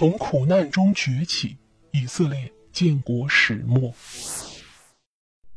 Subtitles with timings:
[0.00, 1.58] 从苦难中崛起，
[1.92, 3.92] 以色列建国始末。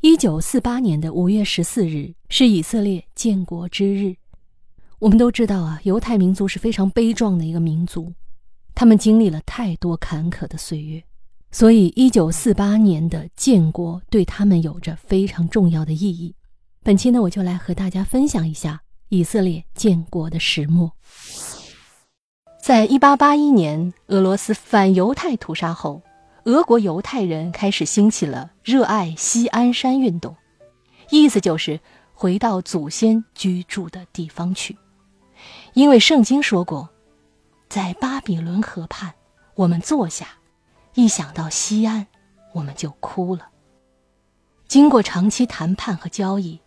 [0.02, 4.14] 一九四八年的五月十四日是以色列建国之日。
[5.00, 8.14] 我们都知道啊，犹太民族是非常悲壮的一个民族，
[8.76, 11.02] 他们经历了太多坎坷的岁月，
[11.50, 16.36] 所以一九四八年的建国对他们有着非常重要的意义。
[16.84, 20.92] 本期呢，我就来和大家分享一下以色列建国的始末。
[22.64, 26.02] 在一八八一年，俄罗斯反犹太屠杀后，
[26.46, 30.34] 俄国犹太人开始兴起了热爱西安山运动，
[31.10, 31.78] 意思就是
[32.14, 34.78] 回到祖先居住的地方去。
[35.74, 36.88] 因为圣经说过，
[37.68, 39.14] 在巴比伦河畔，
[39.56, 40.28] 我们坐下，
[40.94, 42.08] 一想到西安，
[42.54, 43.50] 我们就哭了。
[44.70, 46.62] 经过长期谈判和交易，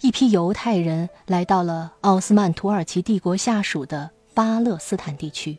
[0.00, 4.12] 一批犹太人来到了奥斯曼土耳其帝国下属的。
[4.34, 5.58] 巴勒斯坦地区，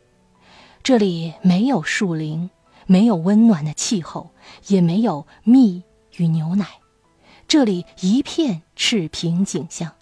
[0.82, 2.50] 这里没有树林，
[2.86, 4.30] 没有温暖的气候，
[4.66, 5.82] 也没有蜜
[6.16, 6.66] 与牛奶，
[7.46, 9.92] 这里一片赤贫景象。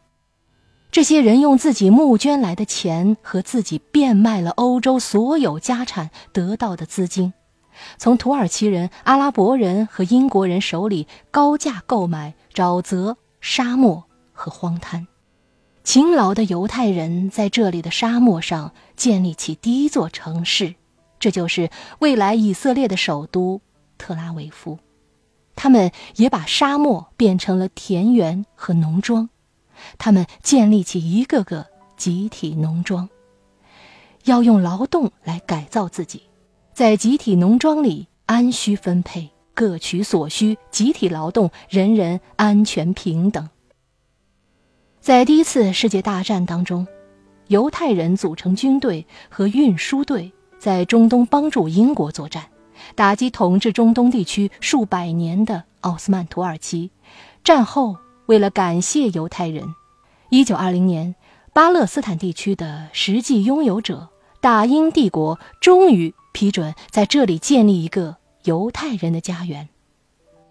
[0.91, 7.33] 这些人用自己募捐来的钱和自己变卖了欧洲所有家产得到的资金，
[7.97, 15.06] 从土耳其人、阿拉伯人和英国人手里高价购买沼泽、沙漠和荒滩。
[15.83, 20.75] 勤劳的犹太人在这里的沙漠上建立起第一座城市，
[21.19, 23.61] 这就是未来以色列的首都
[23.98, 24.78] 特拉维夫。
[25.56, 29.28] 他们也把沙漠变成了田园和农庄，
[29.98, 33.09] 他们建立起一个个集体农庄，
[34.25, 36.22] 要用劳动来改造自己，
[36.72, 43.48] 在集体农庄里安需分配，各取所需，集体劳动，人人安全平等。
[45.01, 46.87] 在第一次世界大战当中，
[47.47, 52.45] 犹太人组成军队和运输队，在中东帮助英国作战，
[52.95, 56.91] 打击统治中东地区数百年的奥斯曼土耳其。
[57.43, 59.75] 战后，为了感谢犹太人
[60.28, 61.15] ，1920年，
[61.55, 64.10] 巴勒斯坦地区的实际拥有者
[64.43, 69.71] 大英帝国终于批准在这里建立一个犹太人的家园。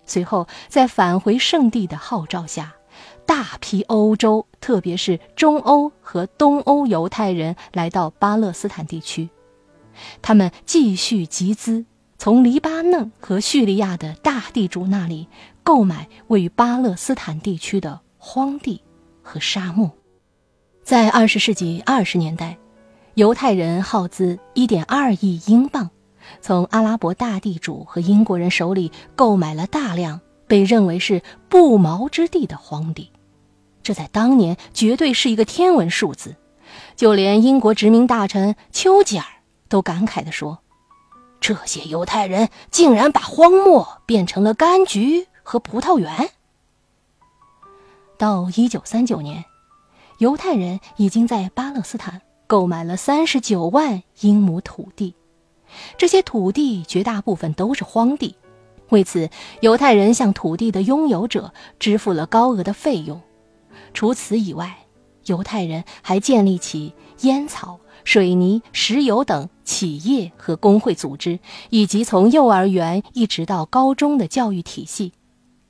[0.07, 2.73] 随后，在返回圣地的号召下。
[3.25, 9.29] 大批欧洲，特别是中欧和东欧犹太人来到巴勒斯坦地区，
[10.21, 11.85] 他们继续集资，
[12.17, 15.27] 从黎巴嫩和叙利亚的大地主那里
[15.63, 18.81] 购买位于巴勒斯坦地区的荒地
[19.21, 19.91] 和沙漠。
[20.83, 22.57] 在二十世纪二十年代，
[23.13, 25.91] 犹太人耗资一点二亿英镑，
[26.41, 33.09] 从阿拉伯大地主和英国人手里购买了大量被认为是不毛之地的荒地。
[33.81, 36.35] 这在当年绝对是一个天文数字，
[36.97, 39.25] 就连英国殖民大臣丘吉尔
[39.69, 40.59] 都感慨地说
[41.39, 46.31] ：“这些犹太人竟然把荒漠变成了柑橘和葡萄园。”
[48.17, 49.45] 到一九三九年，
[50.17, 55.15] 犹太人已经在巴勒斯坦购买了三十九万英亩土地，
[55.97, 58.35] 这些土地绝大部分都是荒地，
[58.89, 59.29] 为此，
[59.61, 63.21] 犹太人向土地的拥有者支付了高额的费用。
[63.93, 64.85] 除此以外，
[65.25, 71.39] 犹太人还建立起烟草、水泥、石油等企业和工会组织，
[71.69, 75.13] 以及从幼儿园一直到高中的教育体系，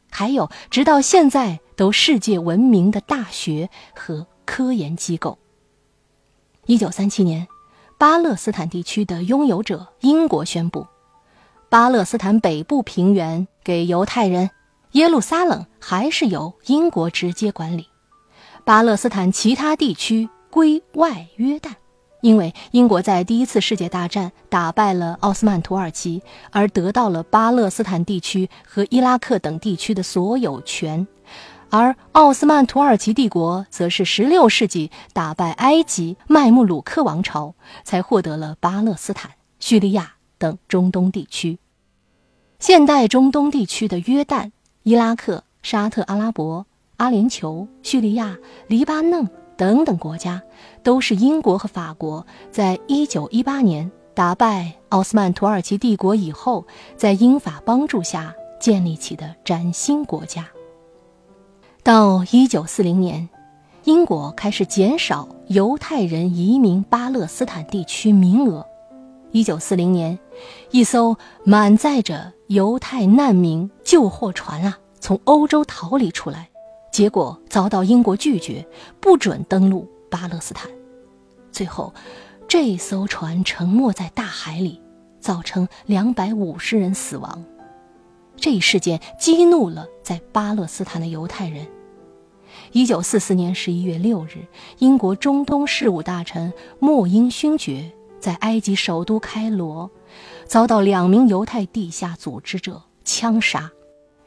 [0.09, 5.38] 还有直到现在都世界闻名的大学和科研机构。
[6.66, 7.47] 一九三七年，
[7.97, 10.88] 巴勒斯坦地区的拥有者英国宣布，
[11.69, 14.50] 巴勒斯坦北部平原给犹太人，
[14.94, 17.88] 耶路撒冷还是由英国直接管理。
[18.66, 21.74] 巴勒斯坦其他地区归外约旦，
[22.22, 31.07] 因为英国在第一次世界大战打败了奥斯曼土耳其，而得到了巴勒斯坦地区和伊拉克等地区的所有权，
[31.69, 37.53] 而奥斯曼土耳其帝国则是16世纪打败埃及麦穆鲁克王朝，
[37.84, 41.59] 才获得了巴勒斯坦、叙利亚等中东地区。
[42.57, 44.50] 现代中东地区的约旦、
[44.81, 46.65] 伊拉克、沙特阿拉伯。
[46.97, 48.38] 阿联酋、叙利亚、
[48.68, 49.25] 黎巴嫩
[49.56, 50.44] 等等国家，
[50.83, 60.45] 都是英国和法国在一九一八年打败奥斯曼土耳其帝国以后，在英法帮助下建立起的崭新国家。
[61.83, 63.30] 到一九四零年，
[63.86, 68.65] 英国开始减少犹太人移民巴勒斯坦地区名额。
[69.31, 70.17] 一九四零年，
[70.71, 76.49] 一艘满载着犹太难民救货船啊，从欧洲逃离出来。
[76.91, 78.65] 结果遭到英国拒绝，
[78.99, 80.69] 不准登陆巴勒斯坦。
[81.51, 81.93] 最后，
[82.47, 84.81] 这艘船沉没在大海里，
[85.19, 87.43] 造成两百五十人死亡。
[88.35, 91.67] 这一事件激怒了在巴勒斯坦的犹太人。
[92.71, 94.47] 一九四四年十一月六日，
[94.79, 99.89] 英国中东事务大臣莫因勋爵在埃及首都开罗
[100.45, 103.71] 遭到两名犹太地下组织者枪杀，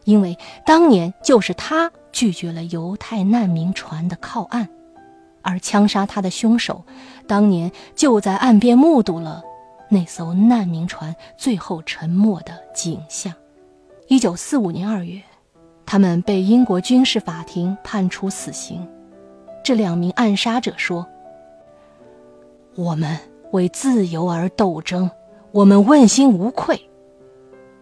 [0.05, 0.37] 因为
[0.67, 4.69] 当年就是他拒绝了犹太难民船的靠岸，
[5.43, 6.85] 而枪杀他的凶手
[7.27, 9.43] 当年就在岸边目睹了
[9.89, 13.33] 那艘难民船最后沉没的景象。
[14.09, 15.23] 一九四五年二月，
[15.87, 18.87] 他们被英国军事法庭判处死刑。
[19.65, 21.06] 这两名暗杀者说
[22.75, 23.17] ：“我们
[23.52, 25.10] 为自由而斗争，
[25.52, 26.78] 我们问心无愧。”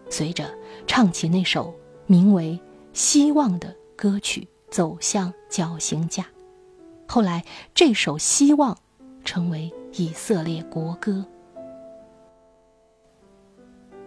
[0.09, 0.45] 随着
[0.87, 1.73] 唱起那首
[2.05, 2.57] 名为
[2.93, 6.25] 《希望》的歌曲，走向绞刑架。
[7.07, 8.73] 后来，这首《希望》
[9.25, 11.25] 成为以色列国歌。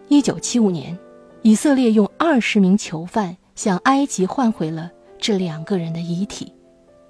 [0.09, 0.99] 一九七五年。
[1.47, 6.51] 以色列用二十名囚犯向埃及换回了这两个人的遗体，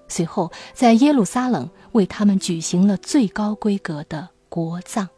[0.09, 5.09] 随后在耶路撒冷为他们举行了最高规格的国葬。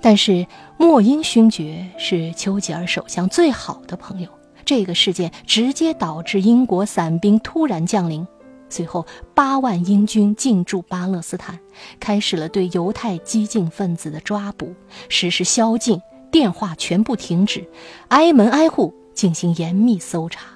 [0.00, 0.44] 但是
[0.76, 4.28] 莫因勋爵是丘吉尔首相最好的朋友，
[4.64, 8.26] 这个事件直接导致英国伞兵突然降临，
[8.68, 11.60] 随后八万英军进驻巴勒斯坦，
[12.00, 14.74] 开始了对犹太激进分子的抓捕，
[15.08, 16.02] 实施宵禁。
[16.32, 17.68] 电话全部停止，
[18.08, 20.46] 挨门挨户进行严密搜查。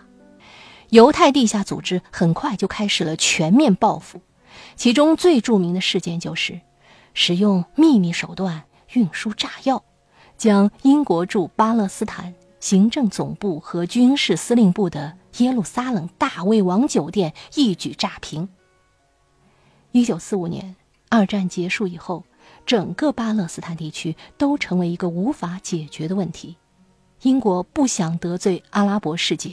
[0.89, 4.21] 犹太地下组织很快就开始了全面报复，
[4.75, 6.61] 其中最著名的事件就是
[7.15, 9.83] 使用秘密手段运输炸药，
[10.37, 18.49] 将英国驻巴勒斯坦行政总部和军事司令部的耶路撒冷大卫王酒店一举炸平。
[19.93, 20.77] 一九四五年，
[21.09, 22.23] 二战结束以后。
[22.67, 26.57] 整个巴勒斯坦地区都成为一个无法解决的问题。
[27.23, 29.53] 英国不想得罪阿拉伯世界，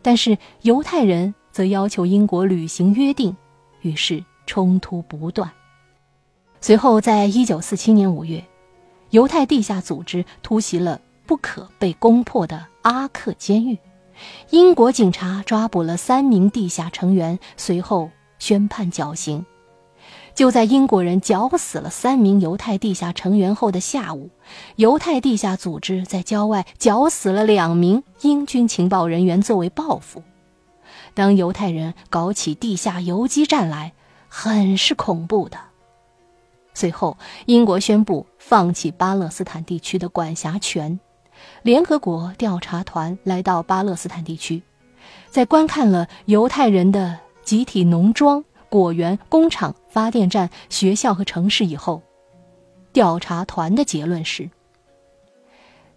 [0.00, 3.36] 但是犹太人则要求英国履行约定，
[3.82, 5.50] 于是冲突不断。
[6.62, 8.44] 随后，在一九四七年五月，
[9.10, 13.78] 犹太地下组织突袭了不可被攻破的阿克监狱，
[14.50, 19.44] 英国警察抓捕了三名地下成员，随后宣判绞刑。
[20.34, 24.28] 就在英国人绞死了三名犹太地下成员后的下午，
[24.76, 30.22] 犹太地下组织在郊外绞死了两名英军情报人员作为报复。
[31.14, 33.92] 当犹太人搞起地下游击战来，
[34.28, 35.58] 很是恐怖的。
[36.74, 40.98] 随后，英国宣布放弃巴勒斯坦地区的管辖权，
[41.62, 44.62] 联合国调查团来到巴勒斯坦地区，
[45.28, 48.44] 在观看了犹太人的集体农庄。
[48.68, 52.00] 果园、工厂、发电站、学校和城市以后，
[52.92, 54.48] 调查团的结论是：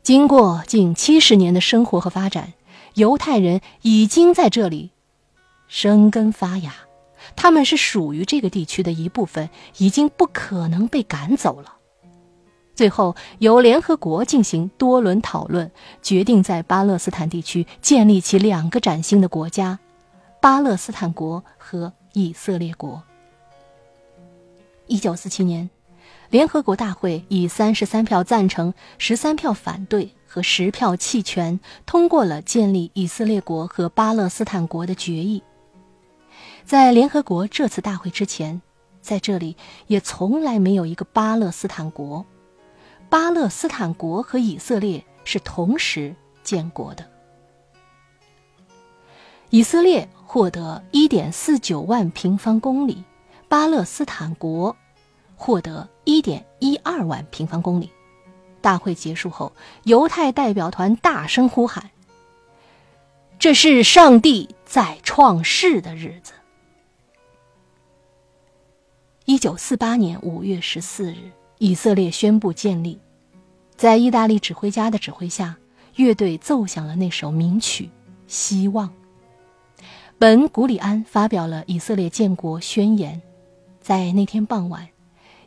[0.02, 2.54] 经过近七十年的生活和发展，
[2.96, 4.90] 犹太人已经在这里
[5.68, 6.74] 生根发芽，
[7.36, 11.76] 他们是属于这个地区的一部分，已经不可能被赶走了。
[12.76, 15.72] 最后，由联合国进行多轮讨论，
[16.02, 19.80] 决定在巴勒斯坦地区建立起两个崭新的国家——
[20.42, 21.94] 巴勒斯坦国和。
[22.16, 23.02] 以色列国。
[24.86, 25.68] 一九四七年，
[26.30, 35.42] 联合国大会以三十三票赞成、十三票反对和十票弃权，通过了建立以色列国和巴勒斯坦国的决议。
[36.66, 38.62] 在联合国这次大会之前，
[39.02, 39.56] 在这里
[39.88, 42.26] 也从来没有一个巴勒斯坦国。
[43.10, 47.08] 巴勒斯坦国和以色列是同时建国的。
[49.50, 50.10] 以色列。
[50.26, 53.04] 获得一点四九万平方公里，
[53.48, 54.76] 巴勒斯坦国
[55.36, 57.92] 获得一点一二万平方公里。
[58.62, 59.54] 大会结束后，
[59.84, 61.92] 犹太代表团大声呼喊
[63.38, 66.34] ：“这是上帝在创世的日子。”
[69.26, 73.00] 一九四八年五月十四日，以色列宣布建立。
[73.78, 75.56] 在意大利指挥家的指挥下，
[75.96, 77.86] 乐队奏响了那首名曲
[78.28, 78.90] 《希望》。
[80.20, 83.22] 本·古里安发表了以色列建国宣言，
[83.80, 84.90] 在那天傍晚，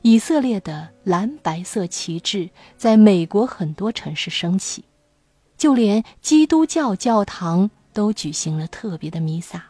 [0.01, 4.85] 以色列的蓝白色旗帜在美国很多城市升起，
[5.59, 9.67] 就连基督教教堂都举行了特别的弥撒，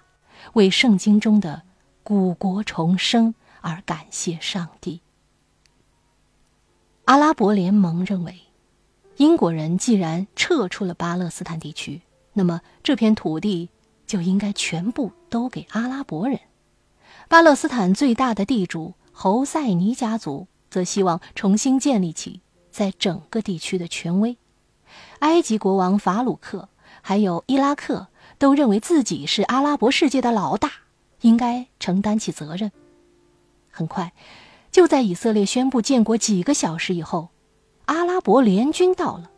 [0.53, 1.63] 为圣经中的
[2.05, 3.35] 古国重生
[3.67, 5.01] 而感谢上帝。
[7.07, 8.41] 阿拉伯联盟认为，
[9.17, 12.03] 英国人既然撤出了巴勒斯坦地区，
[12.35, 13.69] 那么这片土地。
[14.07, 16.39] 就应该全部都给阿拉伯人。
[17.27, 24.39] 巴勒斯坦最大的地主侯赛尼家族则希望重新建立起在整个地区的权威。
[25.19, 26.69] 埃及国王法鲁克
[27.03, 28.07] 还有伊拉克
[28.39, 30.71] 都认为自己是阿拉伯世界的老大，
[31.23, 32.71] 应该承担起责任。
[33.77, 34.15] 很快，
[34.73, 37.29] 就在以色列宣布建国几个小时以后，
[37.85, 39.31] 阿拉伯联军到了。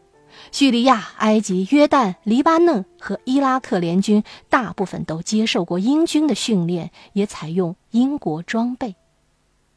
[0.53, 8.95] 叙利亚、埃及、约旦、黎巴嫩和伊拉克联军大部分都接受过英军的训练，也采用英国装备。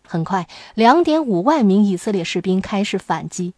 [0.07, 3.55] 很快，两点五万名以色列士兵开始反击，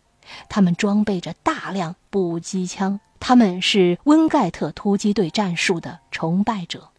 [0.47, 6.92] 他们装备着大量步机枪，他们是温盖特突击队战术的崇拜者。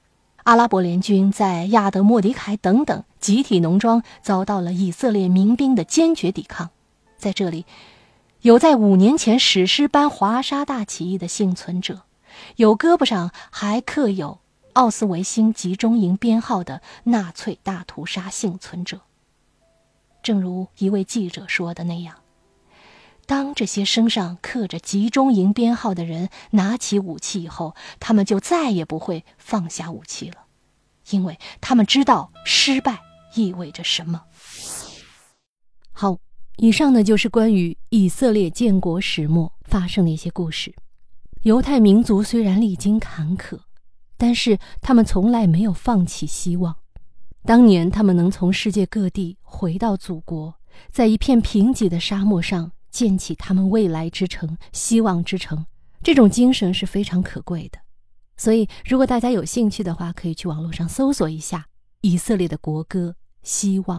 [0.45, 6.69] 阿拉伯联军在亚德莫迪凯等等集体农庄遭到了以色列民兵的坚决抵抗，
[7.17, 7.65] 在这里。
[8.43, 12.03] 有在五年前史诗般华沙大起义的幸存者，
[12.57, 14.39] 有胳膊上还刻有
[14.75, 19.01] 奥斯维辛集中营编号的纳粹大屠杀幸存者。
[20.23, 22.17] 正如一位记者说的那样，
[23.27, 30.47] 当这些身上刻着集中营编号的人拿起武器以后，他们就再也不会放下武器了，
[31.11, 33.01] 因为他们知道失败
[33.35, 34.23] 意味着什么。
[35.93, 36.19] 好。
[36.59, 40.73] 以上呢，就是关于以色列建国始末发生的一些故事。
[41.43, 43.59] 犹太民族虽然历经坎坷，
[44.17, 46.77] 但是他们从来没有放弃希望。
[47.45, 50.55] 当年他们能从世界各地回到祖国，
[50.93, 55.67] 在一片贫瘠的沙漠上建起他们未来之城、希望之城，
[56.01, 57.81] 这种精神是非常可贵的。
[58.37, 61.67] 所以，如果大家有兴趣的话，可以去网络上搜索一下
[62.03, 63.99] 以色列的国歌《希望》，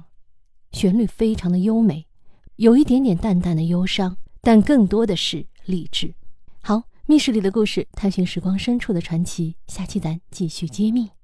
[0.71, 2.07] 旋律非常的优美。
[2.55, 6.15] 有一点点淡淡的忧伤，但更多的是励志。
[6.61, 9.57] 好，密室里的故事，探寻时光深处的传奇。
[9.67, 11.14] 下期咱继续揭秘。